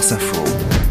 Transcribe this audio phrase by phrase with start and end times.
[0.00, 0.89] France Info.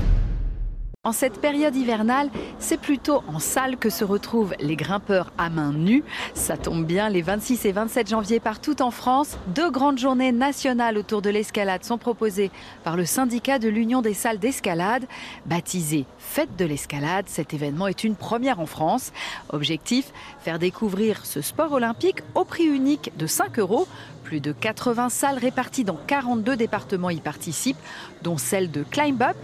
[1.05, 5.72] En cette période hivernale, c'est plutôt en salle que se retrouvent les grimpeurs à main
[5.72, 6.03] nue.
[6.33, 10.98] Ça tombe bien, les 26 et 27 janvier partout en France, deux grandes journées nationales
[10.98, 12.52] autour de l'escalade sont proposées
[12.84, 15.05] par le syndicat de l'Union des salles d'escalade.
[15.46, 19.13] Baptisé Fête de l'escalade, cet événement est une première en France.
[19.54, 20.11] Objectif,
[20.41, 23.88] faire découvrir ce sport olympique au prix unique de 5 euros.
[24.25, 27.79] Plus de 80 salles réparties dans 42 départements y participent,
[28.21, 29.38] dont celle de Climb Up,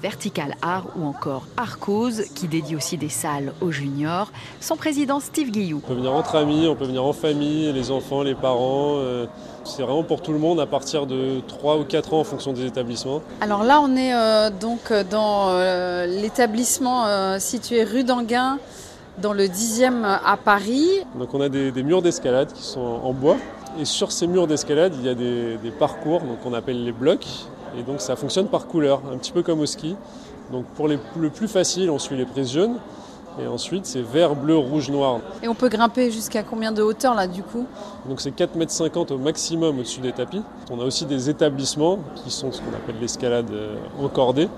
[0.00, 4.30] Vertical Art ou encore Arcose, qui dédie aussi des salles aux juniors.
[4.60, 5.80] Son président Steve Guillou.
[5.84, 8.96] On peut venir entre amis, on peut venir en famille, les enfants, les parents.
[8.96, 9.26] Euh,
[9.64, 12.52] c'est vraiment pour tout le monde à partir de 3 ou 4 ans en fonction
[12.52, 13.22] des établissements.
[13.40, 18.58] Alors là, on est euh, donc dans euh, l'établissement situé rue d'Anguin
[19.18, 20.88] dans le 10e à Paris.
[21.18, 23.36] Donc on a des, murs d'escalade qui sont en bois.
[23.80, 26.92] Et sur ces murs d'escalade, il y a des, des parcours donc on appelle les
[26.92, 27.26] blocs
[27.76, 29.96] et donc ça fonctionne par couleur, un petit peu comme au ski.
[30.52, 32.78] Donc pour les, le plus facile, on suit les prises jaunes.
[33.40, 35.20] Et ensuite, c'est vert, bleu, rouge, noir.
[35.44, 37.66] Et on peut grimper jusqu'à combien de hauteur là du coup?
[38.08, 40.42] Donc c'est 4,50 m au maximum au-dessus des tapis.
[40.70, 44.48] On a aussi des établissements qui sont ce qu'on appelle l'escalade euh, encordée.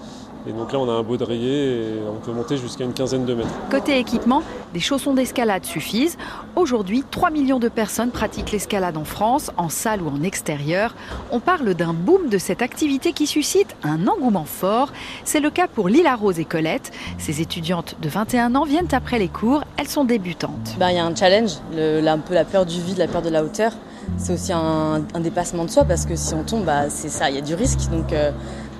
[0.46, 3.34] Et donc là, on a un baudrier et on peut monter jusqu'à une quinzaine de
[3.34, 3.48] mètres.
[3.70, 6.16] Côté équipement, des chaussons d'escalade suffisent.
[6.56, 10.94] Aujourd'hui, 3 millions de personnes pratiquent l'escalade en France, en salle ou en extérieur.
[11.30, 14.92] On parle d'un boom de cette activité qui suscite un engouement fort.
[15.24, 16.90] C'est le cas pour Lila Rose et Colette.
[17.18, 19.62] Ces étudiantes de 21 ans viennent après les cours.
[19.76, 20.76] Elles sont débutantes.
[20.78, 23.28] Ben, il y a un challenge, un peu la peur du vide, la peur de
[23.28, 23.72] la hauteur.
[24.18, 27.36] C'est aussi un, dépassement de soi parce que si on tombe, bah, c'est ça, il
[27.36, 27.90] y a du risque.
[27.90, 28.30] Donc euh,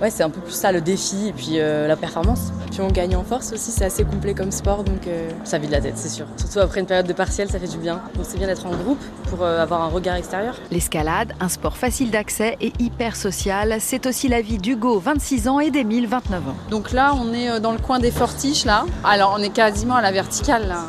[0.00, 2.52] ouais, c'est un peu plus ça le défi et puis euh, la performance.
[2.70, 5.70] Puis on gagne en force aussi, c'est assez complet comme sport donc euh, ça vide
[5.70, 6.26] la tête, c'est sûr.
[6.36, 8.00] Surtout après une période de partiel, ça fait du bien.
[8.14, 10.56] Donc c'est bien d'être en groupe pour euh, avoir un regard extérieur.
[10.70, 15.60] L'escalade, un sport facile d'accès et hyper social, c'est aussi la vie d'Hugo, 26 ans
[15.60, 16.56] et d'Emile, 29 ans.
[16.70, 18.84] Donc là, on est dans le coin des fortiches là.
[19.04, 20.84] Alors on est quasiment à la verticale là.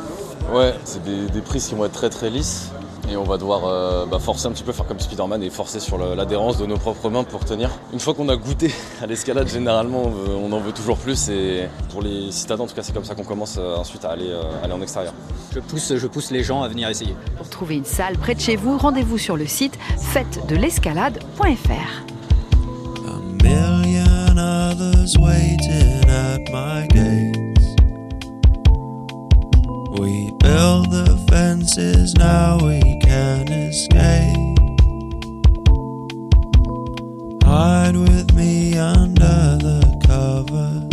[0.52, 2.70] Ouais, c'est des, des prises qui vont être très très lisses
[3.10, 5.80] et on va devoir euh, bah, forcer un petit peu, faire comme Spider-Man et forcer
[5.80, 7.70] sur l'adhérence de nos propres mains pour tenir.
[7.92, 12.02] Une fois qu'on a goûté à l'escalade, généralement on, en veut toujours plus et pour
[12.02, 14.42] les citadins en tout cas c'est comme ça qu'on commence euh, ensuite à aller, euh,
[14.62, 15.14] aller en extérieur.
[15.54, 17.14] Je pousse, je pousse les gens à venir essayer.
[17.36, 19.78] Pour trouver une salle près de chez vous, rendez-vous sur le site
[29.92, 30.32] fête-de-l'escalade.fr.
[31.28, 34.58] fences, now we can escape.
[37.44, 40.88] Hide with me under the covers.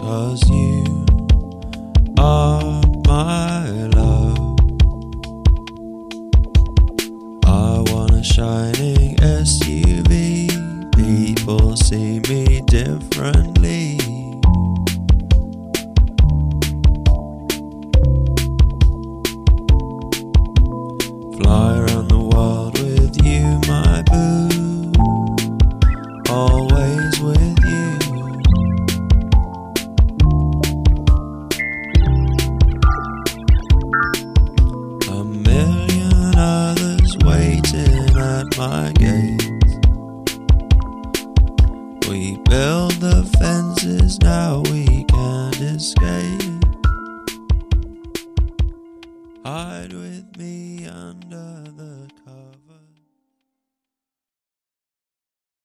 [0.00, 1.04] Cause you
[2.18, 3.66] are my
[3.96, 4.58] love.
[7.44, 10.48] I want a shining SUV.
[10.96, 14.21] People see me differently.
[21.38, 24.92] Fly around the world with you, my boo.
[26.30, 27.98] Always with you.
[35.10, 39.42] A million others waiting at my gate.
[42.08, 46.51] We build the fences, now we can't escape.
[49.44, 52.91] Hide with me under the cover.